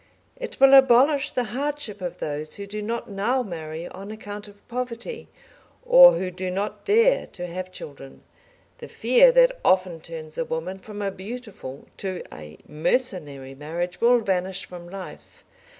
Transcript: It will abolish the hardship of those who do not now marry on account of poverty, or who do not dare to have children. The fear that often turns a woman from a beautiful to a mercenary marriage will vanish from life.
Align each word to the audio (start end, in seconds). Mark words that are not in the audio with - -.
It 0.35 0.59
will 0.59 0.73
abolish 0.73 1.31
the 1.31 1.43
hardship 1.43 2.01
of 2.01 2.17
those 2.17 2.55
who 2.55 2.65
do 2.65 2.81
not 2.81 3.07
now 3.07 3.43
marry 3.43 3.87
on 3.87 4.09
account 4.09 4.47
of 4.47 4.67
poverty, 4.67 5.29
or 5.85 6.13
who 6.13 6.31
do 6.31 6.49
not 6.49 6.83
dare 6.85 7.27
to 7.27 7.45
have 7.45 7.71
children. 7.71 8.23
The 8.79 8.87
fear 8.87 9.31
that 9.33 9.59
often 9.63 9.99
turns 10.01 10.39
a 10.39 10.45
woman 10.45 10.79
from 10.79 11.03
a 11.03 11.11
beautiful 11.11 11.85
to 11.97 12.23
a 12.33 12.57
mercenary 12.67 13.53
marriage 13.53 14.01
will 14.01 14.21
vanish 14.21 14.65
from 14.65 14.89
life. 14.89 15.43